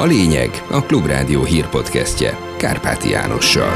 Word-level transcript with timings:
A 0.00 0.04
lényeg 0.04 0.50
a 0.70 0.82
Klubrádió 0.82 1.44
hírpodcastje 1.44 2.38
Kárpáti 2.56 3.10
Jánossal. 3.10 3.72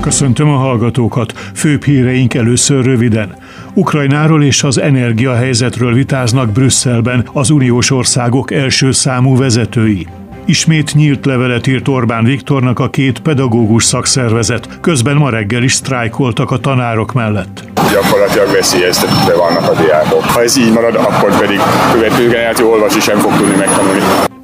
Köszöntöm 0.00 0.48
a 0.48 0.56
hallgatókat. 0.56 1.32
Főbb 1.32 1.84
híreink 1.84 2.34
először 2.34 2.84
röviden. 2.84 3.36
Ukrajnáról 3.74 4.44
és 4.44 4.62
az 4.62 4.78
energiahelyzetről 4.78 5.92
vitáznak 5.92 6.50
Brüsszelben 6.50 7.28
az 7.32 7.50
uniós 7.50 7.90
országok 7.90 8.52
első 8.52 8.92
számú 8.92 9.36
vezetői. 9.36 10.06
Ismét 10.44 10.94
nyílt 10.94 11.26
levelet 11.26 11.66
írt 11.66 11.88
Orbán 11.88 12.24
Viktornak 12.24 12.78
a 12.78 12.90
két 12.90 13.18
pedagógus 13.18 13.84
szakszervezet, 13.84 14.78
közben 14.80 15.16
ma 15.16 15.30
reggel 15.30 15.62
is 15.62 15.72
sztrájkoltak 15.72 16.50
a 16.50 16.58
tanárok 16.58 17.12
mellett. 17.12 17.69
Gyakorlatilag 17.92 18.50
veszélyeztetve 18.52 19.34
vannak 19.34 19.70
a 19.70 19.82
diákok. 19.82 20.24
Ha 20.24 20.42
ez 20.42 20.58
így 20.58 20.72
marad, 20.72 20.94
akkor 20.94 21.38
pedig 21.38 21.58
követő 21.92 22.28
generáció 22.28 22.70
olvasni 22.70 23.00
sem 23.00 23.18
fog 23.18 23.32
tudni 23.36 23.56
megtanulni. 23.56 24.00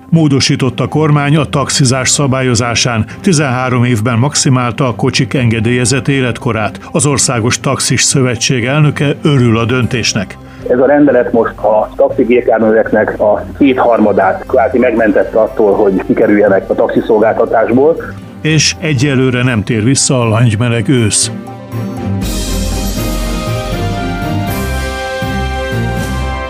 Módosított 0.09 0.81
a 0.81 0.89
kormány 0.89 1.37
a 1.37 1.45
taxizás 1.45 2.09
szabályozásán. 2.09 3.05
13 3.21 3.85
évben 3.85 4.19
maximálta 4.19 4.89
a 4.89 4.95
kocsik 4.95 5.35
engedélyezett 5.35 6.09
életkorát. 6.09 6.81
Az 6.93 7.07
Országos 7.07 7.61
Taxis 7.61 8.03
Szövetség 8.03 8.65
elnöke 8.65 9.15
örül 9.23 9.59
a 9.59 9.65
döntésnek. 9.65 10.39
Ez 10.69 10.79
a 10.79 10.87
rendelet 10.87 11.33
most 11.33 11.57
a 11.59 11.91
taxigépjárműveknek 11.97 13.21
a 13.21 13.45
kétharmadát 13.59 14.45
kvázi 14.47 14.79
megmentette 14.79 15.41
attól, 15.41 15.75
hogy 15.75 16.03
kikerüljenek 16.07 16.71
a 16.71 16.75
taxiszolgáltatásból. 16.75 17.97
És 18.43 18.77
egyelőre 18.81 19.43
nem 19.43 19.63
tér 19.63 19.85
vissza 19.85 20.21
a 20.21 20.29
langymeleg 20.29 20.89
ősz. 20.89 21.31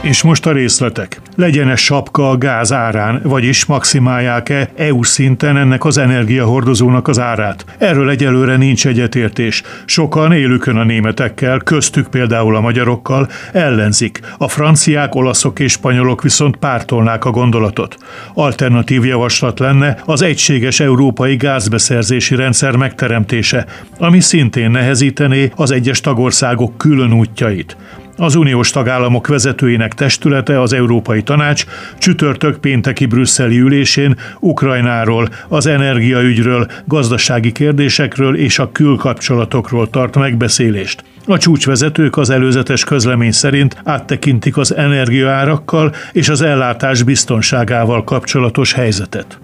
És 0.07 0.23
most 0.23 0.47
a 0.47 0.53
részletek. 0.53 1.21
Legyen-e 1.37 1.77
sapka 1.77 2.31
a 2.31 2.39
gáz 2.39 2.73
árán, 2.73 3.21
vagyis 3.23 3.65
maximálják-e 3.65 4.71
EU 4.77 5.03
szinten 5.03 5.57
ennek 5.57 5.85
az 5.85 5.99
energiahordozónak 5.99 7.09
az 7.09 7.19
árát? 7.19 7.65
Erről 7.79 8.11
egyelőre 8.11 8.57
nincs 8.57 8.87
egyetértés. 8.87 9.63
Sokan 9.85 10.33
élükön 10.33 10.77
a 10.77 10.85
németekkel, 10.85 11.59
köztük 11.59 12.09
például 12.09 12.57
a 12.57 12.61
magyarokkal, 12.61 13.29
ellenzik. 13.53 14.21
A 14.39 14.49
franciák, 14.49 15.15
olaszok 15.15 15.59
és 15.59 15.73
spanyolok 15.73 16.23
viszont 16.23 16.57
pártolnák 16.57 17.25
a 17.25 17.31
gondolatot. 17.31 17.97
Alternatív 18.35 19.05
javaslat 19.05 19.59
lenne 19.59 19.99
az 20.05 20.23
egységes 20.23 20.81
európai 20.81 21.37
gázbeszerzési 21.37 22.35
rendszer 22.35 22.77
megteremtése, 22.77 23.67
ami 23.99 24.21
szintén 24.21 24.71
nehezítené 24.71 25.53
az 25.57 25.71
egyes 25.71 26.01
tagországok 26.01 26.79
külön 26.79 27.13
útjait. 27.13 27.77
Az 28.19 28.35
uniós 28.35 28.71
tagállamok 28.71 29.27
vezetőinek 29.27 29.95
testülete, 29.95 30.61
az 30.61 30.73
Európai 30.73 31.23
Tanács 31.23 31.65
csütörtök 31.99 32.57
pénteki 32.57 33.07
brüsszeli 33.07 33.59
ülésén 33.59 34.17
Ukrajnáról, 34.41 35.29
az 35.49 35.67
energiaügyről, 35.67 36.67
gazdasági 36.85 37.53
kérdésekről 37.53 38.37
és 38.37 38.59
a 38.59 38.73
külkapcsolatokról 38.73 39.91
tart 39.91 40.17
megbeszélést. 40.17 41.05
A 41.27 41.39
csúcsvezetők 41.39 42.17
az 42.17 42.31
előzetes 42.31 42.85
közlemény 42.85 43.33
szerint 43.33 43.77
áttekintik 43.85 44.57
az 44.57 44.75
energiaárakkal 44.75 45.93
és 46.13 46.29
az 46.29 46.43
ellátás 46.43 47.03
biztonságával 47.03 48.05
kapcsolatos 48.05 48.73
helyzetet. 48.73 49.39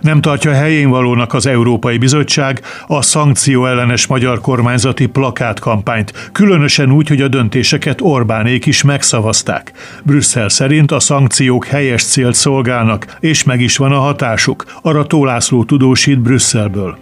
Nem 0.00 0.20
tartja 0.20 0.52
helyén 0.52 0.88
valónak 0.88 1.34
az 1.34 1.46
Európai 1.46 1.98
Bizottság 1.98 2.60
a 2.86 3.02
szankció 3.02 3.66
ellenes 3.66 4.06
magyar 4.06 4.40
kormányzati 4.40 5.06
plakátkampányt, 5.06 6.30
különösen 6.32 6.92
úgy, 6.92 7.08
hogy 7.08 7.20
a 7.20 7.28
döntéseket 7.28 8.00
Orbánék 8.00 8.66
is 8.66 8.82
megszavazták. 8.82 9.72
Brüsszel 10.04 10.48
szerint 10.48 10.92
a 10.92 11.00
szankciók 11.00 11.64
helyes 11.64 12.04
célt 12.04 12.34
szolgálnak, 12.34 13.16
és 13.20 13.44
meg 13.44 13.60
is 13.60 13.76
van 13.76 13.92
a 13.92 13.98
hatásuk, 13.98 14.64
arra 14.82 15.06
Tólászló 15.06 15.64
tudósít 15.64 16.20
Brüsszelből. 16.20 16.98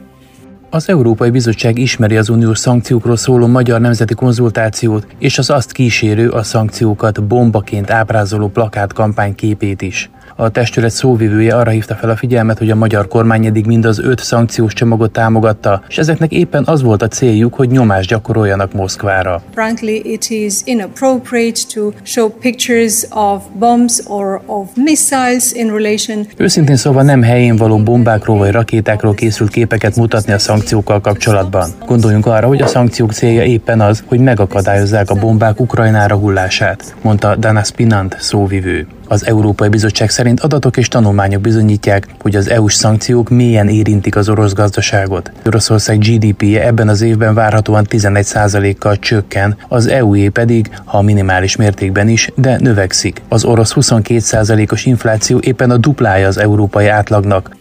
Az 0.71 0.89
Európai 0.89 1.31
Bizottság 1.31 1.78
ismeri 1.78 2.17
az 2.17 2.28
uniós 2.28 2.59
szankciókról 2.59 3.17
szóló 3.17 3.47
magyar 3.47 3.81
nemzeti 3.81 4.15
konzultációt 4.15 5.06
és 5.19 5.39
az 5.39 5.51
azt 5.51 5.72
kísérő 5.72 6.28
a 6.28 6.43
szankciókat 6.43 7.25
bombaként 7.25 7.91
ábrázoló 7.91 8.49
plakátkampány 8.49 9.34
képét 9.34 9.83
is. 9.83 10.11
A 10.41 10.49
testület 10.49 10.91
szóvivője 10.91 11.54
arra 11.54 11.71
hívta 11.71 11.94
fel 11.94 12.10
a 12.10 12.16
figyelmet, 12.16 12.59
hogy 12.59 12.71
a 12.71 12.75
magyar 12.75 13.09
kormány 13.09 13.47
eddig 13.47 13.66
mind 13.66 13.84
az 13.84 13.99
öt 13.99 14.21
szankciós 14.21 14.72
csomagot 14.72 15.10
támogatta, 15.10 15.82
és 15.88 15.99
ezeknek 15.99 16.32
éppen 16.32 16.62
az 16.66 16.82
volt 16.82 17.03
a 17.03 17.09
céljuk, 17.09 17.54
hogy 17.54 17.69
nyomást 17.69 18.09
gyakoroljanak 18.09 18.72
Moszkvára. 18.72 19.43
Frankly, 19.54 20.00
it 20.04 20.31
is 20.31 20.54
inappropriate 20.65 21.60
to 21.75 21.91
show 22.03 22.28
pictures 22.28 23.06
of 23.10 23.43
bombs 23.59 24.00
or 24.06 24.41
of 24.47 24.69
missiles 24.75 25.53
in 25.53 25.66
relation. 25.66 26.27
Őszintén 26.37 26.77
szóval 26.77 27.03
nem 27.03 27.22
helyén 27.22 27.56
való 27.56 27.78
bombákról 27.78 28.38
vagy 28.38 28.50
rakétákról 28.50 29.15
készült 29.15 29.50
képeket 29.50 29.97
mutatni 29.97 30.32
a 30.32 30.38
szankciókkal 30.38 31.00
kapcsolatban. 31.00 31.71
Gondoljunk 31.87 32.27
arra, 32.27 32.47
hogy 32.47 32.62
a 32.62 32.66
szankciók 32.66 33.12
célja 33.12 33.43
éppen 33.43 33.81
az, 33.81 34.03
hogy 34.06 34.21
megakadályozzák 34.21 35.10
a 35.10 35.15
bombák 35.15 35.60
Ukrajnára 35.60 36.16
hullását, 36.16 36.94
mondta 37.03 37.37
Dana 37.37 37.65
Spinant 37.65 38.16
szóvivő. 38.21 38.87
Az 39.09 39.27
Európai 39.27 39.69
Bizottság 39.69 40.11
szerint 40.11 40.41
adatok 40.41 40.77
és 40.77 40.89
tanulmányok 40.89 41.41
bizonyítják, 41.41 42.07
hogy 42.21 42.37
az 42.37 42.51
EU-s 42.51 42.75
szankciók 42.75 43.29
mélyen 43.29 43.69
érintik 43.69 44.17
az 44.17 44.29
orosz 44.29 44.53
gazdaságot. 44.53 45.33
Oroszország 45.47 45.99
GDP-je 45.99 46.67
ebben 46.67 46.89
az 46.89 47.01
évben 47.01 47.35
várhatóan 47.35 47.87
11%-kal 47.91 48.99
csökken, 48.99 49.57
az 49.69 49.87
EU-é 49.87 50.29
pedig, 50.29 50.71
ha 50.85 51.03
minimális 51.03 51.57
mértékben 51.57 52.09
is, 52.09 52.31
de 52.35 52.59
növekszik. 52.61 53.23
Az 53.29 53.45
orosz 53.45 53.73
22%-os 53.75 54.85
infláció 54.85 55.39
éppen 55.39 55.71
a 55.71 55.77
duplája 55.77 56.27
az 56.27 56.39
európai 56.39 56.87
átlagnak, 56.87 57.57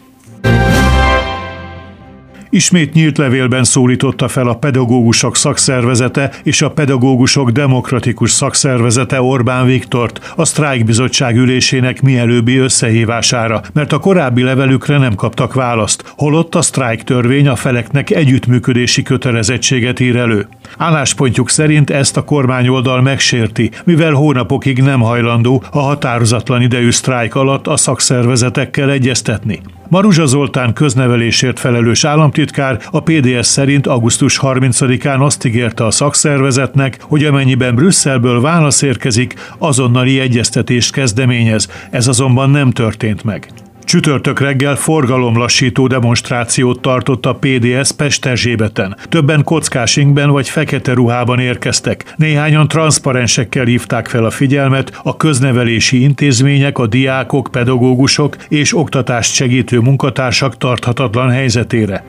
Ismét 2.49 2.93
nyílt 2.93 3.17
levélben 3.17 3.63
szólította 3.63 4.27
fel 4.27 4.47
a 4.47 4.53
pedagógusok 4.53 5.35
szakszervezete 5.35 6.31
és 6.43 6.61
a 6.61 6.71
pedagógusok 6.71 7.49
demokratikus 7.49 8.31
szakszervezete 8.31 9.21
Orbán 9.21 9.65
Viktort 9.65 10.33
a 10.35 10.45
sztrájkbizottság 10.45 11.35
ülésének 11.35 12.01
mielőbbi 12.01 12.57
összehívására, 12.57 13.61
mert 13.73 13.93
a 13.93 13.99
korábbi 13.99 14.41
levelükre 14.41 14.97
nem 14.97 15.15
kaptak 15.15 15.53
választ, 15.53 16.13
holott 16.17 16.55
a 16.55 16.61
sztrájk 16.61 17.03
törvény 17.03 17.47
a 17.47 17.55
feleknek 17.55 18.09
együttműködési 18.09 19.01
kötelezettséget 19.01 19.99
ír 19.99 20.15
elő. 20.15 20.47
Álláspontjuk 20.77 21.49
szerint 21.49 21.89
ezt 21.89 22.17
a 22.17 22.23
kormányoldal 22.23 23.01
megsérti, 23.01 23.71
mivel 23.83 24.13
hónapokig 24.13 24.81
nem 24.81 24.99
hajlandó 24.99 25.63
a 25.71 25.79
határozatlan 25.79 26.61
idejű 26.61 26.91
sztrájk 26.91 27.35
alatt 27.35 27.67
a 27.67 27.77
szakszervezetekkel 27.77 28.89
egyeztetni. 28.91 29.61
Maruzsa 29.89 30.25
Zoltán 30.25 30.73
köznevelésért 30.73 31.59
felelős 31.59 32.03
államtitkár 32.03 32.79
a 32.91 32.99
PDS 32.99 33.45
szerint 33.45 33.87
augusztus 33.87 34.39
30-án 34.41 35.19
azt 35.19 35.45
ígérte 35.45 35.85
a 35.85 35.91
szakszervezetnek, 35.91 36.97
hogy 37.01 37.23
amennyiben 37.23 37.75
Brüsszelből 37.75 38.41
válasz 38.41 38.81
érkezik, 38.81 39.33
azonnali 39.57 40.19
egyeztetést 40.19 40.91
kezdeményez. 40.91 41.67
Ez 41.91 42.07
azonban 42.07 42.49
nem 42.49 42.71
történt 42.71 43.23
meg. 43.23 43.49
Csütörtök 43.87 44.39
reggel 44.39 44.75
forgalomlassító 44.75 45.87
demonstrációt 45.87 46.81
tartott 46.81 47.25
a 47.25 47.35
PDS 47.35 47.91
Pesterzsébeten. 47.91 48.97
Többen 49.09 49.43
kockásingben 49.43 50.29
vagy 50.29 50.49
fekete 50.49 50.93
ruhában 50.93 51.39
érkeztek. 51.39 52.13
Néhányan 52.15 52.67
transzparensekkel 52.67 53.65
hívták 53.65 54.07
fel 54.07 54.25
a 54.25 54.29
figyelmet 54.29 54.99
a 55.03 55.17
köznevelési 55.17 56.01
intézmények, 56.01 56.77
a 56.77 56.87
diákok, 56.87 57.49
pedagógusok 57.51 58.35
és 58.49 58.77
oktatást 58.77 59.33
segítő 59.33 59.79
munkatársak 59.79 60.57
tarthatatlan 60.57 61.29
helyzetére. 61.29 62.03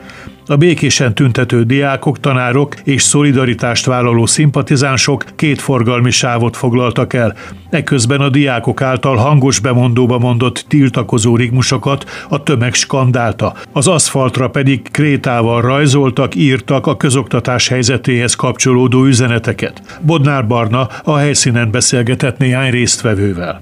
A 0.49 0.57
békésen 0.57 1.13
tüntető 1.13 1.63
diákok, 1.63 2.19
tanárok 2.19 2.75
és 2.83 3.01
szolidaritást 3.01 3.85
vállaló 3.85 4.25
szimpatizánsok 4.25 5.23
két 5.35 5.61
forgalmi 5.61 6.11
sávot 6.11 6.57
foglaltak 6.57 7.13
el. 7.13 7.35
Ekközben 7.69 8.21
a 8.21 8.29
diákok 8.29 8.81
által 8.81 9.15
hangos 9.15 9.59
bemondóba 9.59 10.17
mondott 10.17 10.65
tiltakozó 10.67 11.35
rigmusokat 11.35 12.05
a 12.29 12.43
tömeg 12.43 12.73
skandálta. 12.73 13.53
Az 13.71 13.87
aszfaltra 13.87 14.49
pedig 14.49 14.91
krétával 14.91 15.61
rajzoltak, 15.61 16.35
írtak 16.35 16.87
a 16.87 16.97
közoktatás 16.97 17.67
helyzetéhez 17.67 18.35
kapcsolódó 18.35 19.05
üzeneteket. 19.05 19.99
Bodnár 20.01 20.47
Barna 20.47 20.87
a 21.03 21.17
helyszínen 21.17 21.71
beszélgetett 21.71 22.37
néhány 22.37 22.71
résztvevővel. 22.71 23.61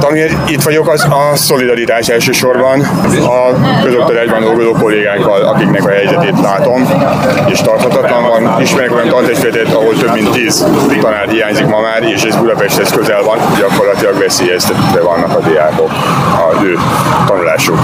Amiért 0.00 0.50
itt 0.50 0.62
vagyok, 0.62 0.88
az 0.88 1.04
a 1.04 1.36
szolidaritás 1.36 2.08
elsősorban 2.08 2.80
a 3.26 3.54
közoktatásban 3.82 4.40
dolgozó 4.40 4.72
kollégánkkal, 4.72 5.42
akiknek 5.42 5.84
a 5.84 5.88
helyzetét 5.88 6.40
látom, 6.40 6.88
és 7.46 7.60
tarthatatlan 7.60 8.22
van. 8.22 8.60
Ismerek 8.60 8.94
olyan 8.94 9.08
tantestületet, 9.08 9.74
ahol 9.74 9.94
több 9.94 10.14
mint 10.14 10.30
10 10.30 10.66
tanár 11.00 11.28
hiányzik 11.28 11.66
ma 11.66 11.80
már, 11.80 12.02
és 12.02 12.22
ez 12.22 12.36
Budapesthez 12.36 12.90
közel 12.90 13.22
van, 13.22 13.38
gyakorlatilag 13.58 14.18
veszélyeztetve 14.18 15.00
vannak 15.00 15.36
a 15.36 15.40
diákok, 15.48 15.90
az 16.50 16.62
ő 16.62 16.78
tanulásuk 17.26 17.78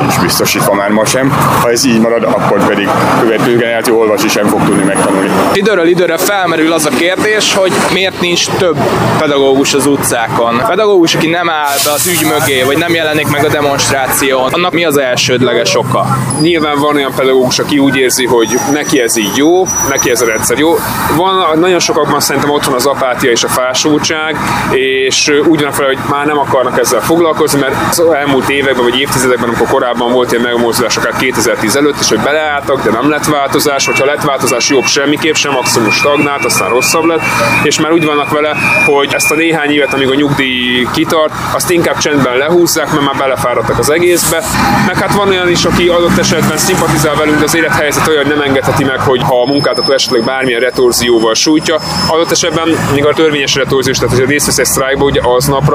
nincs 0.00 0.20
biztosítva 0.20 0.74
már 0.74 0.90
ma 0.90 1.04
sem. 1.04 1.32
Ha 1.60 1.70
ez 1.70 1.84
így 1.84 2.00
marad, 2.00 2.22
akkor 2.22 2.66
pedig 2.66 2.88
követő 3.20 3.56
generáció 3.56 3.98
olvasni 3.98 4.28
sem 4.28 4.46
fog 4.46 4.64
tudni 4.64 4.84
megtanulni. 4.84 5.30
Időről 5.52 5.86
időre 5.86 6.16
felmerül 6.16 6.72
az 6.72 6.86
a 6.86 6.90
kérdés, 6.90 7.54
hogy 7.54 7.72
miért 7.92 8.20
nincs 8.20 8.48
több 8.48 8.76
pedagógus 9.18 9.74
az 9.74 9.86
utcákon 9.86 10.62
pedagógus, 10.72 11.14
aki 11.14 11.26
nem 11.26 11.50
áll 11.50 11.76
be 11.84 11.90
az 11.90 12.06
ügy 12.06 12.26
mögé, 12.26 12.62
vagy 12.62 12.78
nem 12.78 12.94
jelenik 12.94 13.26
meg 13.26 13.44
a 13.44 13.48
demonstráción, 13.48 14.52
annak 14.52 14.72
mi 14.72 14.84
az 14.84 14.96
elsődleges 14.96 15.76
oka? 15.76 16.06
Nyilván 16.40 16.78
van 16.78 16.96
olyan 16.96 17.12
pedagógus, 17.16 17.58
aki 17.58 17.78
úgy 17.78 17.96
érzi, 17.96 18.26
hogy 18.26 18.58
neki 18.72 19.00
ez 19.00 19.16
így 19.16 19.36
jó, 19.36 19.66
neki 19.88 20.10
ez 20.10 20.20
a 20.20 20.26
rendszer 20.26 20.58
jó. 20.58 20.74
Van, 21.16 21.58
nagyon 21.58 21.78
sokakban 21.78 22.20
szerintem 22.20 22.50
ott 22.50 22.64
van 22.64 22.74
az 22.74 22.86
apátia 22.86 23.30
és 23.30 23.44
a 23.44 23.48
fásultság, 23.48 24.36
és 24.70 25.32
úgy 25.46 25.62
van 25.62 25.72
fel, 25.72 25.86
hogy 25.86 25.98
már 26.10 26.26
nem 26.26 26.38
akarnak 26.38 26.78
ezzel 26.78 27.00
foglalkozni, 27.00 27.60
mert 27.60 27.74
az 27.90 28.00
elmúlt 28.00 28.48
években 28.48 28.84
vagy 28.84 28.98
évtizedekben, 28.98 29.48
amikor 29.48 29.68
korábban 29.68 30.12
volt 30.12 30.32
ilyen 30.32 30.44
megmozdulás, 30.44 30.96
akár 30.96 31.16
2010 31.16 31.76
előtt 31.76 32.00
is, 32.00 32.08
hogy 32.08 32.20
beleálltak, 32.20 32.82
de 32.82 32.90
nem 32.90 33.10
lett 33.10 33.24
változás, 33.24 33.86
hogyha 33.86 34.04
lett 34.04 34.22
változás 34.22 34.68
jobb 34.68 34.84
semmiképp 34.84 35.34
sem, 35.34 35.52
maximum 35.52 35.90
stagnált, 35.90 36.44
aztán 36.44 36.68
rosszabb 36.68 37.04
lett, 37.04 37.22
és 37.62 37.80
már 37.80 37.92
úgy 37.92 38.04
vannak 38.04 38.30
vele, 38.30 38.56
hogy 38.86 39.14
ezt 39.14 39.30
a 39.30 39.34
néhány 39.34 39.70
évet, 39.70 39.94
amíg 39.94 40.10
a 40.10 40.14
nyugdíj 40.14 40.61
kitart, 40.92 41.32
azt 41.54 41.70
inkább 41.70 41.98
csendben 41.98 42.36
lehúzzák, 42.36 42.92
mert 42.92 43.04
már 43.04 43.16
belefáradtak 43.16 43.78
az 43.78 43.90
egészbe. 43.90 44.42
Meg 44.86 44.96
hát 44.96 45.14
van 45.14 45.28
olyan 45.28 45.48
is, 45.48 45.64
aki 45.64 45.88
adott 45.88 46.18
esetben 46.18 46.56
szimpatizál 46.56 47.14
velünk, 47.14 47.38
de 47.38 47.44
az 47.44 47.54
élethelyzet 47.54 48.08
olyan, 48.08 48.22
hogy 48.24 48.34
nem 48.36 48.42
engedheti 48.42 48.84
meg, 48.84 49.00
hogy 49.00 49.22
ha 49.22 49.42
a 49.42 49.46
munkáltató 49.46 49.92
esetleg 49.92 50.24
bármilyen 50.24 50.60
retorzióval 50.60 51.34
sújtja, 51.34 51.78
adott 52.08 52.30
esetben 52.30 52.68
még 52.94 53.06
a 53.06 53.12
törvényes 53.12 53.54
retorziós, 53.54 53.98
tehát 53.98 54.14
hogy 54.14 54.24
a 54.24 54.28
részt 54.28 54.46
vesz 54.46 54.58
egy 54.58 54.64
sztrájkba, 54.64 55.04
ugye 55.04 55.20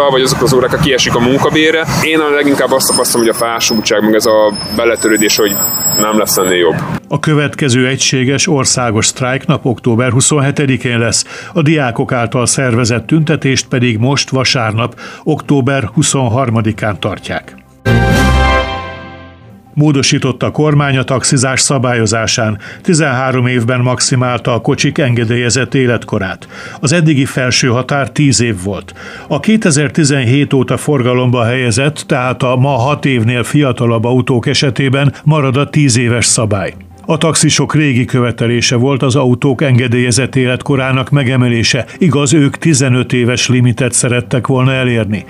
vagy 0.10 0.22
azok 0.22 0.42
az 0.42 0.54
órákra 0.54 0.78
kiesik 0.78 1.16
a 1.16 1.20
munkabére. 1.20 1.86
Én 2.02 2.20
a 2.20 2.30
leginkább 2.30 2.72
azt 2.72 2.88
tapasztalom, 2.88 3.26
hogy 3.26 3.36
a 3.36 3.46
fásultság, 3.46 4.04
meg 4.04 4.16
ez 4.16 4.26
a 4.26 4.54
beletörődés, 4.76 5.38
hogy 5.38 5.56
nem 6.00 6.18
lesz 6.18 6.38
ennél 6.38 6.58
jobb. 6.58 6.97
A 7.10 7.20
következő 7.20 7.88
egységes 7.88 8.48
országos 8.48 9.06
sztrájknap 9.06 9.66
október 9.66 10.12
27-én 10.16 11.00
lesz, 11.00 11.50
a 11.54 11.62
diákok 11.62 12.12
által 12.12 12.46
szervezett 12.46 13.08
tüntetést 13.08 13.68
pedig 13.68 13.98
most 13.98 14.30
vasárnap, 14.30 15.00
október 15.24 15.90
23-án 15.96 17.00
tartják. 17.00 17.56
Módosította 19.74 20.46
a 20.46 20.52
kormány 20.52 20.98
a 20.98 21.04
taxizás 21.04 21.62
szabályozásán. 21.62 22.58
13 22.82 23.48
évben 23.48 23.80
maximálta 23.80 24.54
a 24.54 24.62
kocsik 24.62 24.98
engedélyezett 24.98 25.74
életkorát. 25.74 26.48
Az 26.80 26.92
eddigi 26.92 27.26
felső 27.26 27.68
határ 27.68 28.12
10 28.12 28.42
év 28.42 28.64
volt. 28.64 28.94
A 29.28 29.40
2017 29.40 30.54
óta 30.54 30.78
forgalomba 30.78 31.44
helyezett, 31.44 32.04
tehát 32.08 32.44
a 32.44 32.56
ma 32.56 32.70
6 32.70 33.06
évnél 33.06 33.44
fiatalabb 33.44 34.06
autók 34.06 34.48
esetében 34.48 35.14
marad 35.24 35.58
a 35.58 35.70
10 35.70 35.98
éves 35.98 36.26
szabály. 36.26 36.74
A 37.10 37.18
taxisok 37.18 37.76
régi 37.76 38.06
követelése 38.06 38.76
volt 38.76 39.04
az 39.04 39.16
autók 39.16 39.62
engedélyezett 39.62 40.36
életkorának 40.36 41.10
megemelése, 41.10 41.86
igaz, 41.98 42.34
ők 42.34 42.58
15 42.58 43.14
éves 43.14 43.48
limitet 43.48 43.92
szerettek 43.92 44.48
volna 44.48 44.72
elérni. 44.72 45.26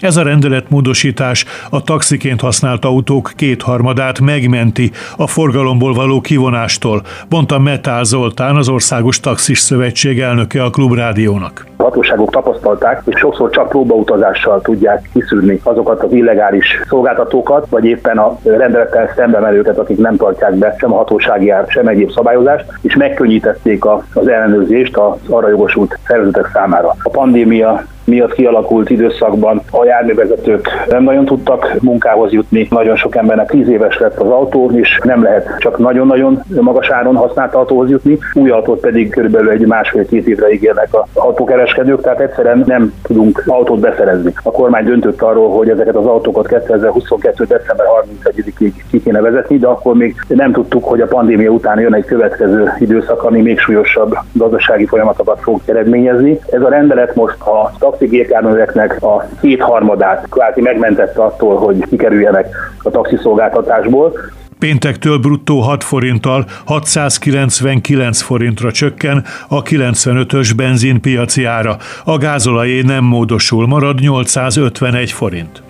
Ez 0.00 0.16
a 0.16 0.22
rendeletmódosítás 0.22 1.44
a 1.70 1.82
taxiként 1.82 2.40
használt 2.40 2.84
autók 2.84 3.32
kétharmadát 3.36 4.20
megmenti 4.20 4.90
a 5.16 5.26
forgalomból 5.26 5.94
való 5.94 6.20
kivonástól, 6.20 7.02
mondta 7.28 7.58
Metál 7.58 8.04
Zoltán, 8.04 8.56
az 8.56 8.68
Országos 8.68 9.20
Taxis 9.20 9.58
Szövetség 9.58 10.20
elnöke 10.20 10.62
a 10.62 10.70
Klubrádiónak. 10.70 11.66
A 11.76 11.82
hatóságok 11.82 12.30
tapasztalták, 12.30 13.04
hogy 13.04 13.16
sokszor 13.16 13.50
csak 13.50 13.68
próbautazással 13.68 14.60
tudják 14.60 15.08
kiszűrni 15.12 15.60
azokat 15.62 16.02
az 16.02 16.12
illegális 16.12 16.66
szolgáltatókat, 16.88 17.66
vagy 17.70 17.84
éppen 17.84 18.18
a 18.18 18.38
rendelettel 18.42 19.12
szembe 19.16 19.38
menőket, 19.38 19.78
akik 19.78 19.98
nem 19.98 20.16
tartják 20.16 20.54
be 20.54 20.74
sem 20.78 20.92
a 20.92 20.96
hatósági 20.96 21.50
ár, 21.50 21.64
sem 21.68 21.88
egyéb 21.88 22.12
szabályozást, 22.12 22.64
és 22.82 22.96
megkönnyítették 22.96 23.84
az 24.14 24.28
ellenőrzést 24.28 24.96
az 24.96 25.16
arra 25.28 25.48
jogosult 25.48 25.98
szervezetek 26.06 26.50
számára. 26.52 26.96
A 27.02 27.10
pandémia 27.10 27.84
miatt 28.08 28.34
kialakult 28.34 28.90
időszakban 28.90 29.62
a 29.70 29.84
járművezetők 29.84 30.68
nem 30.88 31.02
nagyon 31.02 31.24
tudtak 31.24 31.76
munkához 31.80 32.32
jutni. 32.32 32.66
Nagyon 32.70 32.96
sok 32.96 33.16
embernek 33.16 33.50
10 33.50 33.68
éves 33.68 33.98
lett 33.98 34.18
az 34.18 34.28
autó, 34.28 34.70
és 34.74 35.00
nem 35.02 35.22
lehet 35.22 35.54
csak 35.58 35.78
nagyon-nagyon 35.78 36.42
magas 36.60 36.90
áron 36.90 37.16
használt 37.16 37.54
autóhoz 37.54 37.90
jutni. 37.90 38.18
Új 38.34 38.50
autót 38.50 38.80
pedig 38.80 39.10
körülbelül 39.10 39.50
egy 39.50 39.66
másfél-két 39.66 40.26
évre 40.26 40.52
ígérnek 40.52 40.94
a 40.94 41.06
autókereskedők, 41.14 42.00
tehát 42.00 42.20
egyszerűen 42.20 42.62
nem 42.66 42.92
tudunk 43.02 43.42
autót 43.46 43.80
beszerezni. 43.80 44.32
A 44.42 44.50
kormány 44.50 44.84
döntött 44.84 45.22
arról, 45.22 45.50
hogy 45.50 45.70
ezeket 45.70 45.96
az 45.96 46.06
autókat 46.06 46.46
2022. 46.46 47.44
december 47.44 47.86
31-ig 48.24 48.72
ki 48.90 49.02
kéne 49.02 49.20
vezetni, 49.20 49.58
de 49.58 49.66
akkor 49.66 49.94
még 49.94 50.14
nem 50.28 50.52
tudtuk, 50.52 50.84
hogy 50.84 51.00
a 51.00 51.06
pandémia 51.06 51.50
után 51.50 51.80
jön 51.80 51.94
egy 51.94 52.04
következő 52.04 52.72
időszak, 52.78 53.22
ami 53.22 53.40
még 53.40 53.58
súlyosabb 53.58 54.16
gazdasági 54.32 54.86
folyamatokat 54.86 55.40
fog 55.40 55.60
eredményezni. 55.66 56.38
Ez 56.50 56.62
a 56.62 56.68
rendelet 56.68 57.14
most 57.14 57.40
a 57.40 57.72
taxigépjárműveknek 57.98 59.02
a 59.02 59.28
kétharmadát 59.40 60.26
kvázi 60.30 60.60
megmentette 60.60 61.22
attól, 61.22 61.56
hogy 61.56 61.84
kikerüljenek 61.88 62.46
a 62.82 62.90
taxiszolgáltatásból. 62.90 64.12
Péntektől 64.58 65.18
bruttó 65.18 65.60
6 65.60 65.84
forinttal 65.84 66.44
699 66.64 68.20
forintra 68.20 68.72
csökken 68.72 69.24
a 69.48 69.62
95-ös 69.62 70.52
benzinpiaci 70.56 71.44
ára. 71.44 71.76
A 72.04 72.18
gázolajé 72.18 72.80
nem 72.80 73.04
módosul, 73.04 73.66
marad 73.66 74.00
851 74.00 75.12
forint. 75.12 75.62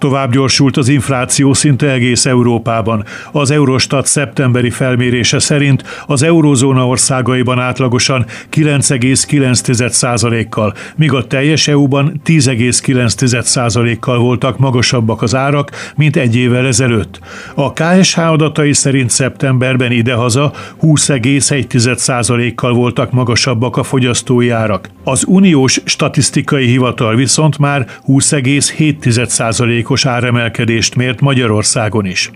Tovább 0.00 0.32
gyorsult 0.32 0.76
az 0.76 0.88
infláció 0.88 1.52
szinte 1.52 1.90
egész 1.90 2.26
Európában. 2.26 3.04
Az 3.32 3.50
Eurostat 3.50 4.06
szeptemberi 4.06 4.70
felmérése 4.70 5.38
szerint 5.38 5.84
az 6.06 6.22
eurózóna 6.22 6.86
országaiban 6.86 7.58
átlagosan 7.58 8.26
9,9%-kal, 8.52 10.74
míg 10.96 11.12
a 11.12 11.26
teljes 11.26 11.68
EU-ban 11.68 12.20
10,9%-kal 12.24 14.18
voltak 14.18 14.58
magasabbak 14.58 15.22
az 15.22 15.34
árak, 15.34 15.70
mint 15.96 16.16
egy 16.16 16.36
évvel 16.36 16.66
ezelőtt. 16.66 17.20
A 17.54 17.72
KSH 17.72 18.18
adatai 18.18 18.72
szerint 18.72 19.10
szeptemberben 19.10 19.92
idehaza 19.92 20.52
20,1%-kal 20.82 22.72
voltak 22.72 23.10
magasabbak 23.10 23.76
a 23.76 23.82
fogyasztói 23.82 24.50
árak. 24.50 24.88
Az 25.04 25.24
uniós 25.26 25.80
statisztikai 25.84 26.66
hivatal 26.66 27.14
viszont 27.14 27.58
már 27.58 27.86
20,7% 28.08 29.88
százalékos 29.90 30.06
áremelkedést 30.06 30.94
mért 30.94 31.20
Magyarországon 31.20 32.06
is. 32.06 32.30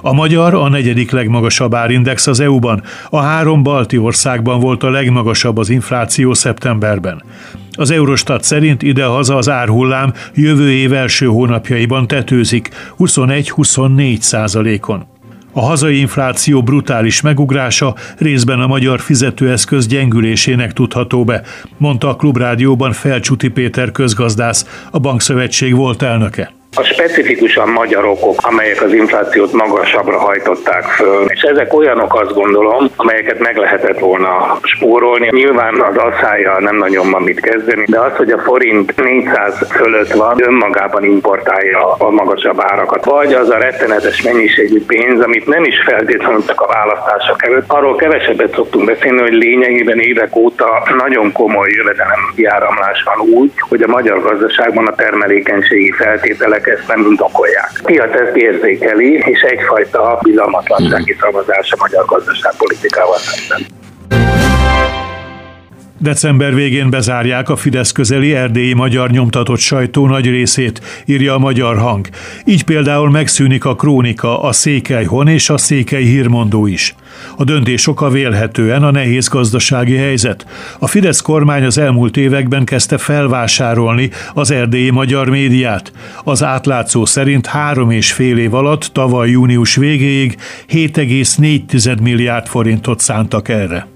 A 0.00 0.12
magyar 0.12 0.54
a 0.54 0.68
negyedik 0.68 1.10
legmagasabb 1.10 1.74
árindex 1.74 2.26
az 2.26 2.40
EU-ban, 2.40 2.82
a 3.10 3.20
három 3.20 3.62
balti 3.62 3.98
országban 3.98 4.60
volt 4.60 4.82
a 4.82 4.90
legmagasabb 4.90 5.58
az 5.58 5.68
infláció 5.68 6.34
szeptemberben. 6.34 7.22
Az 7.72 7.90
Eurostat 7.90 8.42
szerint 8.42 8.82
ide-haza 8.82 9.36
az 9.36 9.48
árhullám 9.48 10.12
jövő 10.34 10.70
év 10.70 10.92
első 10.92 11.26
hónapjaiban 11.26 12.06
tetőzik 12.06 12.68
21-24 12.98 14.20
százalékon. 14.20 15.06
A 15.52 15.60
hazai 15.60 15.98
infláció 15.98 16.62
brutális 16.62 17.20
megugrása 17.20 17.94
részben 18.18 18.60
a 18.60 18.66
magyar 18.66 19.00
fizetőeszköz 19.00 19.86
gyengülésének 19.86 20.72
tudható 20.72 21.24
be, 21.24 21.42
mondta 21.76 22.08
a 22.08 22.16
Klubrádióban 22.16 22.92
Felcsuti 22.92 23.48
Péter 23.48 23.90
közgazdász, 23.90 24.66
a 24.90 24.98
Bankszövetség 24.98 25.74
volt 25.74 26.02
elnöke 26.02 26.52
a 26.76 26.82
specifikusan 26.82 27.68
magyar 27.68 28.04
okok, 28.04 28.34
amelyek 28.42 28.82
az 28.82 28.92
inflációt 28.92 29.52
magasabbra 29.52 30.18
hajtották 30.18 30.84
föl. 30.84 31.24
És 31.28 31.40
ezek 31.40 31.74
olyanok 31.74 32.14
azt 32.20 32.34
gondolom, 32.34 32.90
amelyeket 32.96 33.38
meg 33.38 33.56
lehetett 33.56 33.98
volna 33.98 34.58
spórolni. 34.62 35.28
Nyilván 35.30 35.80
az 35.80 35.96
asszályjal 35.96 36.58
nem 36.58 36.76
nagyon 36.76 37.10
van 37.10 37.22
mit 37.22 37.40
kezdeni, 37.40 37.84
de 37.86 38.00
az, 38.00 38.16
hogy 38.16 38.30
a 38.30 38.38
forint 38.38 39.02
400 39.02 39.66
fölött 39.70 40.12
van, 40.12 40.42
önmagában 40.42 41.04
importálja 41.04 41.92
a 41.92 42.10
magasabb 42.10 42.60
árakat. 42.60 43.04
Vagy 43.04 43.32
az 43.32 43.50
a 43.50 43.58
rettenetes 43.58 44.22
mennyiségű 44.22 44.84
pénz, 44.86 45.20
amit 45.20 45.46
nem 45.46 45.64
is 45.64 45.82
feltétlenül 45.84 46.44
csak 46.46 46.60
a 46.60 46.72
választások 46.72 47.44
előtt. 47.44 47.72
Arról 47.72 47.96
kevesebbet 47.96 48.54
szoktunk 48.54 48.84
beszélni, 48.84 49.20
hogy 49.20 49.32
lényegében 49.32 49.98
évek 49.98 50.36
óta 50.36 50.82
nagyon 50.96 51.32
komoly 51.32 51.70
jövedelem 51.70 52.32
járamlás 52.36 53.02
van 53.02 53.28
úgy, 53.28 53.52
hogy 53.68 53.82
a 53.82 53.88
magyar 53.88 54.22
gazdaságban 54.22 54.86
a 54.86 54.94
termelékenységi 54.94 55.90
feltételek 55.90 56.61
emberek 56.62 56.80
ezt 56.80 56.88
nem 56.88 57.06
indokolják. 57.10 57.70
Piac 57.84 58.14
ezt 58.14 58.36
érzékeli, 58.36 59.12
és 59.12 59.40
egyfajta 59.40 60.18
bizalmatlansági 60.22 61.16
szavazás 61.20 61.72
a 61.72 61.76
magyar 61.78 62.04
gazdaságpolitikával 62.04 63.18
szemben. 63.18 63.66
December 66.02 66.54
végén 66.54 66.90
bezárják 66.90 67.48
a 67.48 67.56
Fidesz 67.56 67.92
közeli 67.92 68.34
erdélyi 68.34 68.72
magyar 68.72 69.10
nyomtatott 69.10 69.58
sajtó 69.58 70.06
nagy 70.06 70.26
részét, 70.26 71.02
írja 71.04 71.34
a 71.34 71.38
Magyar 71.38 71.78
Hang. 71.78 72.08
Így 72.44 72.64
például 72.64 73.10
megszűnik 73.10 73.64
a 73.64 73.74
Krónika, 73.74 74.42
a 74.42 74.52
Székely 74.52 75.04
Hon 75.04 75.28
és 75.28 75.50
a 75.50 75.58
Székely 75.58 76.04
Hírmondó 76.04 76.66
is. 76.66 76.94
A 77.36 77.44
döntés 77.44 77.86
oka 77.86 78.08
vélhetően 78.08 78.82
a 78.82 78.90
nehéz 78.90 79.28
gazdasági 79.28 79.96
helyzet. 79.96 80.46
A 80.78 80.86
Fidesz 80.86 81.20
kormány 81.20 81.64
az 81.64 81.78
elmúlt 81.78 82.16
években 82.16 82.64
kezdte 82.64 82.98
felvásárolni 82.98 84.10
az 84.34 84.50
erdélyi 84.50 84.90
magyar 84.90 85.28
médiát. 85.28 85.92
Az 86.24 86.42
átlátszó 86.42 87.04
szerint 87.04 87.46
három 87.46 87.90
és 87.90 88.12
fél 88.12 88.38
év 88.38 88.54
alatt, 88.54 88.90
tavaly 88.92 89.30
június 89.30 89.76
végéig 89.76 90.36
7,4 90.70 92.00
milliárd 92.02 92.46
forintot 92.46 93.00
szántak 93.00 93.48
erre. 93.48 93.86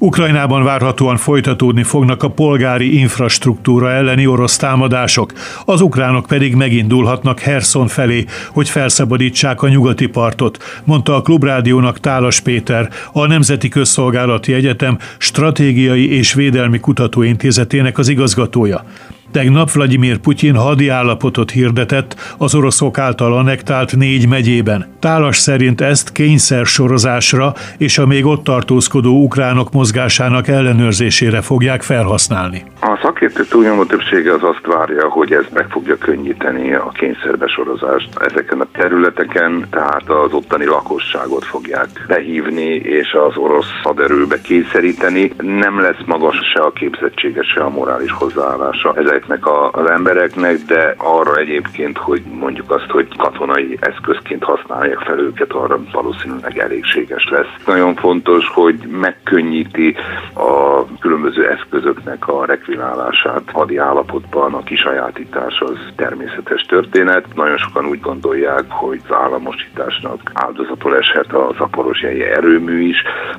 Ukrajnában 0.00 0.64
várhatóan 0.64 1.16
folytatódni 1.16 1.82
fognak 1.82 2.22
a 2.22 2.30
polgári 2.30 2.98
infrastruktúra 2.98 3.90
elleni 3.90 4.26
orosz 4.26 4.56
támadások, 4.56 5.32
az 5.64 5.80
ukránok 5.80 6.26
pedig 6.26 6.54
megindulhatnak 6.54 7.40
Herson 7.40 7.86
felé, 7.88 8.24
hogy 8.48 8.68
felszabadítsák 8.68 9.62
a 9.62 9.68
nyugati 9.68 10.06
partot, 10.06 10.58
mondta 10.84 11.14
a 11.14 11.22
Klubrádiónak 11.22 12.00
Tálas 12.00 12.40
Péter, 12.40 12.88
a 13.12 13.26
Nemzeti 13.26 13.68
Közszolgálati 13.68 14.52
Egyetem 14.52 14.98
Stratégiai 15.18 16.16
és 16.16 16.34
Védelmi 16.34 16.78
Kutatóintézetének 16.78 17.98
az 17.98 18.08
igazgatója. 18.08 18.84
Tegnap 19.30 19.70
Vladimir 19.70 20.18
Putyin 20.18 20.54
hadi 20.54 20.88
állapotot 20.88 21.50
hirdetett 21.50 22.34
az 22.38 22.54
oroszok 22.54 22.98
által 22.98 23.36
annektált 23.36 23.96
négy 23.96 24.28
megyében. 24.28 24.86
Tálas 24.98 25.36
szerint 25.36 25.80
ezt 25.80 26.12
kényszer 26.12 26.66
sorozásra 26.66 27.54
és 27.78 27.98
a 27.98 28.06
még 28.06 28.26
ott 28.26 28.44
tartózkodó 28.44 29.22
ukránok 29.22 29.72
mozgásának 29.72 30.48
ellenőrzésére 30.48 31.40
fogják 31.40 31.82
felhasználni. 31.82 32.64
A 32.80 32.98
szakértők 33.02 33.48
túlnyomó 33.48 33.84
többsége 33.84 34.32
az 34.32 34.42
azt 34.42 34.66
várja, 34.66 35.08
hogy 35.08 35.32
ez 35.32 35.44
meg 35.54 35.66
fogja 35.70 35.96
könnyíteni 35.96 36.74
a 36.74 36.88
kényszerbesorozást 36.88 38.08
ezeken 38.18 38.60
a 38.60 38.66
területeken, 38.72 39.66
tehát 39.70 40.10
az 40.10 40.32
ottani 40.32 40.64
lakosságot 40.64 41.44
fogják 41.44 41.88
behívni 42.06 42.74
és 42.74 43.12
az 43.12 43.36
orosz 43.36 43.70
haderőbe 43.82 44.40
kényszeríteni. 44.40 45.32
Nem 45.38 45.80
lesz 45.80 46.04
magas 46.06 46.36
se 46.52 46.60
a 46.60 46.70
képzettsége, 46.70 47.42
se 47.42 47.60
a 47.60 47.68
morális 47.68 48.12
hozzáállása 48.12 48.94
ezeknek 48.96 49.46
az 49.72 49.90
embereknek, 49.90 50.56
de 50.66 50.94
arra 50.96 51.36
egyébként, 51.36 51.98
hogy 51.98 52.22
mondjuk 52.40 52.70
azt, 52.70 52.90
hogy 52.90 53.08
katonai 53.16 53.78
eszközként 53.80 54.44
használják 54.44 54.98
fel 54.98 55.18
őket, 55.18 55.52
arra 55.52 55.80
valószínűleg 55.92 56.58
elégséges 56.58 57.28
lesz. 57.30 57.54
Nagyon 57.66 57.94
fontos, 57.94 58.48
hogy 58.48 58.76
megkönnyíti 59.00 59.96
a 60.34 60.84
különböző 61.00 61.48
eszközöknek 61.48 62.28
a 62.28 62.44
rekvinálását 62.68 63.42
hadi 63.52 63.76
állapotban, 63.76 64.54
a 64.54 64.62
kisajátítás 64.62 65.60
az 65.60 65.76
természetes 65.96 66.62
történet. 66.62 67.24
Nagyon 67.34 67.56
sokan 67.56 67.86
úgy 67.86 68.00
gondolják, 68.00 68.64
hogy 68.68 69.00
az 69.08 69.14
államosításnak 69.14 70.30
áldozatul 70.34 70.96
eshet 70.96 71.32
a 71.32 71.54
zaporosjai 71.58 72.22
erőmű 72.22 72.88
is, 72.88 72.96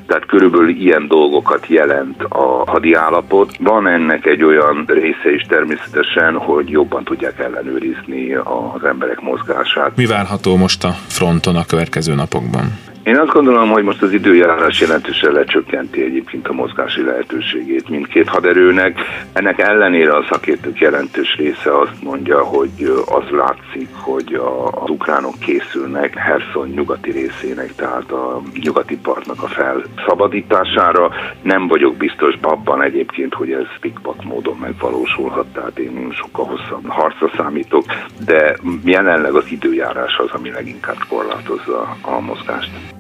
tehát 0.08 0.26
körülbelül 0.26 0.70
ilyen 0.70 1.08
dolgokat 1.08 1.68
jelent 1.68 2.24
a 2.24 2.64
hadi 2.66 2.94
állapot. 2.94 3.52
Van 3.60 3.88
ennek 3.88 4.26
egy 4.26 4.44
olyan 4.44 4.86
része 4.88 5.34
is 5.34 5.42
természetesen, 5.42 6.38
hogy 6.38 6.70
jobban 6.70 7.04
tudják 7.04 7.40
ellenőrizni 7.40 8.34
az 8.34 8.84
emberek 8.84 9.22
mozgását. 9.22 9.96
Mi 9.96 10.06
várható 10.06 10.56
most 10.56 10.84
a 10.84 10.92
fronton 11.08 11.56
a 11.56 11.66
következő 11.66 12.16
napokban? 12.16 12.89
Én 13.04 13.18
azt 13.18 13.32
gondolom, 13.32 13.70
hogy 13.70 13.84
most 13.84 14.02
az 14.02 14.12
időjárás 14.12 14.80
jelentősen 14.82 15.32
lecsökkenti 15.32 16.04
egyébként 16.04 16.48
a 16.48 16.54
mozgási 16.54 17.04
lehetőségét 17.04 17.90
mindkét 17.90 18.28
haderőnek. 18.28 19.00
Ennek 19.34 19.60
ellenére 19.60 20.16
a 20.16 20.26
szakértők 20.30 20.80
jelentős 20.80 21.36
része 21.36 21.78
azt 21.80 22.04
mondja, 22.04 22.44
hogy 22.44 22.94
az 23.06 23.24
látszik, 23.30 23.90
hogy 23.94 24.34
az 24.72 24.90
ukránok 24.90 25.40
készülnek 25.40 26.16
Herson 26.16 26.68
nyugati 26.68 27.12
részének, 27.12 27.76
tehát 27.76 28.12
a 28.12 28.42
nyugati 28.64 28.98
partnak 28.98 29.44
a 29.44 29.48
felszabadítására. 29.48 31.10
Nem 31.42 31.68
vagyok 31.68 31.96
biztos 31.96 32.34
abban 32.42 32.82
egyébként, 32.82 33.34
hogy 33.34 33.52
ez 33.52 33.68
pikpak 33.80 34.24
módon 34.24 34.58
megvalósulhat, 34.58 35.48
tehát 35.54 35.80
én 35.80 36.12
sokkal 36.12 36.46
hosszabb 36.46 36.88
harcra 36.88 37.32
számítok, 37.38 37.84
de 38.26 38.58
jelenleg 38.84 39.34
az 39.34 39.46
időjárás 39.52 40.18
az, 40.18 40.30
ami 40.32 40.52
leginkább 40.52 40.98
korlátozza 41.10 41.98
a 42.02 42.20
mozgást. 42.20 42.99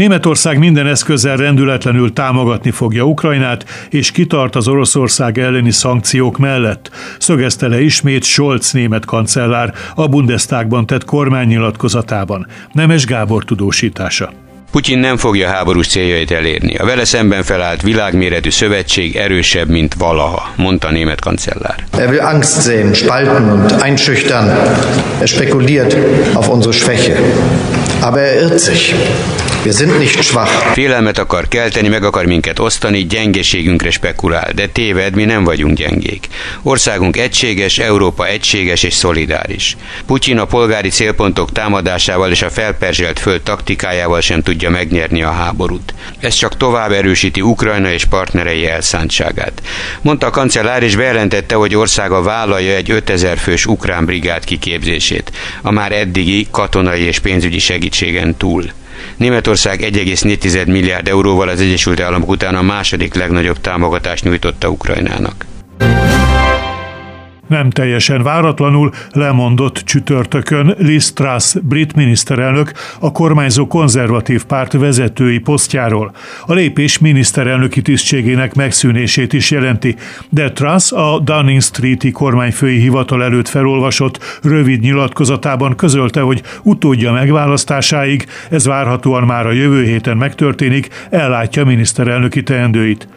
Németország 0.00 0.58
minden 0.58 0.86
eszközzel 0.86 1.36
rendületlenül 1.36 2.12
támogatni 2.12 2.70
fogja 2.70 3.04
Ukrajnát, 3.04 3.64
és 3.90 4.10
kitart 4.10 4.56
az 4.56 4.68
Oroszország 4.68 5.38
elleni 5.38 5.70
szankciók 5.70 6.38
mellett, 6.38 6.90
szögezte 7.18 7.68
le 7.68 7.80
ismét 7.80 8.24
Scholz 8.24 8.72
német 8.72 9.04
kancellár 9.04 9.74
a 9.94 10.06
Bundestagban 10.06 10.86
tett 10.86 11.04
kormánynyilatkozatában. 11.04 12.46
Nemes 12.72 13.04
Gábor 13.06 13.44
tudósítása. 13.44 14.32
Putyin 14.70 14.98
nem 14.98 15.16
fogja 15.16 15.48
háborús 15.48 15.86
céljait 15.86 16.30
elérni. 16.30 16.74
A 16.74 16.84
vele 16.84 17.04
szemben 17.04 17.42
felállt 17.42 17.82
világméretű 17.82 18.50
szövetség 18.50 19.16
erősebb, 19.16 19.68
mint 19.68 19.94
valaha, 19.94 20.52
mondta 20.56 20.88
a 20.88 20.90
német 20.90 21.20
kancellár. 21.20 21.84
Er 21.98 22.08
will 22.08 22.20
Angst 22.20 22.62
sehen, 22.62 22.94
spalten 22.94 23.50
und 23.50 23.72
einschüchtern. 23.82 24.48
Er 25.20 25.26
spekuliert 25.26 25.96
auf 26.34 26.48
unsere 26.48 26.72
Schwäche. 26.72 27.16
Aber 28.00 28.20
er 28.20 28.42
irrt 28.42 28.58
sich. 28.58 28.94
Wir 29.62 29.72
sind 29.72 29.98
nicht 29.98 30.22
schwach. 30.22 30.48
Félelmet 30.72 31.18
akar 31.18 31.48
kelteni, 31.48 31.88
meg 31.88 32.04
akar 32.04 32.24
minket 32.24 32.58
osztani, 32.58 33.06
gyengeségünkre 33.06 33.90
spekulál, 33.90 34.52
de 34.54 34.66
téved, 34.66 35.14
mi 35.14 35.24
nem 35.24 35.44
vagyunk 35.44 35.76
gyengék. 35.76 36.26
Országunk 36.62 37.16
egységes, 37.16 37.78
Európa 37.78 38.26
egységes 38.26 38.82
és 38.82 38.94
szolidáris. 38.94 39.76
Putyin 40.06 40.38
a 40.38 40.44
polgári 40.44 40.88
célpontok 40.88 41.52
támadásával 41.52 42.30
és 42.30 42.42
a 42.42 42.50
felperzselt 42.50 43.18
föld 43.18 43.40
taktikájával 43.40 44.20
sem 44.20 44.42
tudja 44.42 44.70
megnyerni 44.70 45.22
a 45.22 45.30
háborút. 45.30 45.94
Ez 46.20 46.34
csak 46.34 46.56
tovább 46.56 46.92
erősíti 46.92 47.40
Ukrajna 47.40 47.90
és 47.92 48.04
partnerei 48.04 48.66
elszántságát. 48.66 49.62
Mondta 50.00 50.26
a 50.26 50.30
kancellár 50.30 50.82
és 50.82 50.96
bejelentette, 50.96 51.54
hogy 51.54 51.74
országa 51.74 52.22
vállalja 52.22 52.74
egy 52.74 52.90
5000 52.90 53.38
fős 53.38 53.66
ukrán 53.66 54.04
brigád 54.04 54.44
kiképzését, 54.44 55.32
a 55.62 55.70
már 55.70 55.92
eddigi 55.92 56.46
katonai 56.50 57.00
és 57.00 57.18
pénzügyi 57.18 57.58
segítségen 57.58 58.36
túl. 58.36 58.64
Németország 59.16 59.80
1,4 59.80 60.66
milliárd 60.66 61.08
euróval 61.08 61.48
az 61.48 61.60
Egyesült 61.60 62.00
Államok 62.00 62.28
után 62.28 62.54
a 62.54 62.62
második 62.62 63.14
legnagyobb 63.14 63.60
támogatást 63.60 64.24
nyújtotta 64.24 64.68
Ukrajnának 64.68 65.44
nem 67.50 67.70
teljesen 67.70 68.22
váratlanul 68.22 68.92
lemondott 69.12 69.76
csütörtökön 69.76 70.74
Liz 70.78 71.12
Truss 71.12 71.54
brit 71.62 71.94
miniszterelnök 71.94 72.72
a 72.98 73.12
kormányzó 73.12 73.66
konzervatív 73.66 74.44
párt 74.44 74.72
vezetői 74.72 75.38
posztjáról. 75.38 76.12
A 76.46 76.52
lépés 76.52 76.98
miniszterelnöki 76.98 77.82
tisztségének 77.82 78.54
megszűnését 78.54 79.32
is 79.32 79.50
jelenti, 79.50 79.96
de 80.28 80.52
Truss 80.52 80.92
a 80.92 81.18
Downing 81.18 81.62
Street-i 81.62 82.10
kormányfői 82.10 82.78
hivatal 82.78 83.22
előtt 83.22 83.48
felolvasott 83.48 84.40
rövid 84.42 84.80
nyilatkozatában 84.80 85.76
közölte, 85.76 86.20
hogy 86.20 86.42
utódja 86.62 87.12
megválasztásáig, 87.12 88.26
ez 88.50 88.66
várhatóan 88.66 89.22
már 89.22 89.46
a 89.46 89.52
jövő 89.52 89.84
héten 89.84 90.16
megtörténik, 90.16 90.88
ellátja 91.10 91.64
miniszterelnöki 91.64 92.42
teendőit. 92.42 93.08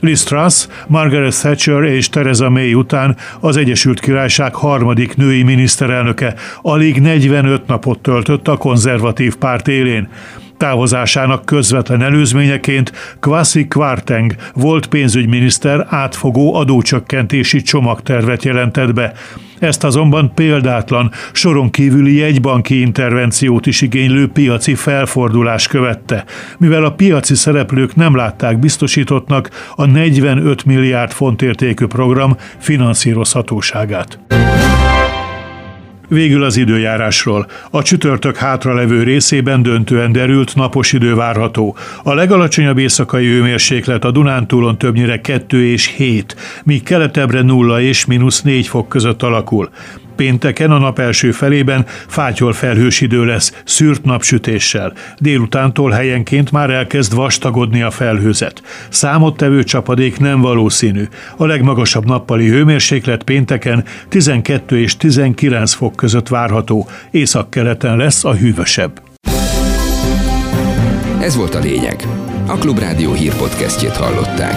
Liz 0.00 0.22
Truss, 0.22 0.66
Margaret 0.86 1.40
Thatcher 1.40 1.82
és 1.82 2.08
Theresa 2.08 2.50
May 2.50 2.74
után 2.74 3.16
az 3.40 3.56
Egyesült 3.56 4.00
Királyság 4.00 4.54
harmadik 4.54 5.16
női 5.16 5.42
miniszterelnöke 5.42 6.34
alig 6.62 7.00
45 7.00 7.66
napot 7.66 7.98
töltött 7.98 8.48
a 8.48 8.56
konzervatív 8.56 9.36
párt 9.36 9.68
élén. 9.68 10.08
Távozásának 10.58 11.44
közvetlen 11.44 12.02
előzményeként 12.02 12.92
Kwasi 13.20 13.68
Kwarteng 13.68 14.34
volt 14.54 14.86
pénzügyminiszter 14.86 15.86
átfogó 15.88 16.54
adócsökkentési 16.54 17.62
csomagtervet 17.62 18.44
jelentett 18.44 18.92
be. 18.92 19.12
Ezt 19.58 19.84
azonban 19.84 20.32
példátlan, 20.34 21.10
soron 21.32 21.70
kívüli 21.70 22.16
jegybanki 22.16 22.80
intervenciót 22.80 23.66
is 23.66 23.80
igénylő 23.80 24.28
piaci 24.28 24.74
felfordulás 24.74 25.66
követte, 25.66 26.24
mivel 26.58 26.84
a 26.84 26.92
piaci 26.92 27.34
szereplők 27.34 27.94
nem 27.94 28.16
látták 28.16 28.58
biztosítottnak 28.58 29.50
a 29.74 29.84
45 29.84 30.64
milliárd 30.64 31.10
font 31.10 31.42
értékű 31.42 31.86
program 31.86 32.36
finanszírozhatóságát. 32.58 34.18
Végül 36.08 36.44
az 36.44 36.56
időjárásról. 36.56 37.46
A 37.70 37.82
csütörtök 37.82 38.36
hátralevő 38.36 39.02
részében 39.02 39.62
döntően 39.62 40.12
derült 40.12 40.54
napos 40.54 40.92
idő 40.92 41.14
várható. 41.14 41.76
A 42.02 42.14
legalacsonyabb 42.14 42.78
éjszakai 42.78 43.26
hőmérséklet 43.26 44.04
a 44.04 44.10
Dunántúlon 44.10 44.78
többnyire 44.78 45.20
2 45.20 45.64
és 45.64 45.86
7, 45.86 46.36
míg 46.64 46.82
keletebbre 46.82 47.42
0 47.42 47.80
és 47.80 48.04
mínusz 48.04 48.42
4 48.42 48.68
fok 48.68 48.88
között 48.88 49.22
alakul. 49.22 49.70
Pénteken 50.18 50.70
a 50.70 50.78
nap 50.78 50.98
első 50.98 51.32
felében 51.32 51.86
fátyol 52.06 52.52
felhős 52.52 53.00
idő 53.00 53.24
lesz, 53.24 53.62
szűrt 53.64 54.04
napsütéssel. 54.04 54.92
Délutántól 55.18 55.90
helyenként 55.90 56.52
már 56.52 56.70
elkezd 56.70 57.14
vastagodni 57.14 57.82
a 57.82 57.90
felhőzet. 57.90 58.62
Számottevő 58.88 59.62
csapadék 59.62 60.18
nem 60.18 60.40
valószínű. 60.40 61.04
A 61.36 61.46
legmagasabb 61.46 62.06
nappali 62.06 62.48
hőmérséklet 62.48 63.22
pénteken 63.22 63.84
12 64.08 64.80
és 64.80 64.96
19 64.96 65.72
fok 65.72 65.96
között 65.96 66.28
várható. 66.28 66.88
Északkeleten 67.10 67.96
lesz 67.96 68.24
a 68.24 68.34
hűvösebb. 68.34 69.02
Ez 71.20 71.36
volt 71.36 71.54
a 71.54 71.58
lényeg. 71.58 72.06
A 72.46 72.54
Klubrádió 72.54 73.12
hírpodcastjét 73.12 73.96
hallották. 73.96 74.56